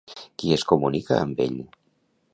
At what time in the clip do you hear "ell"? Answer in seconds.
1.49-1.63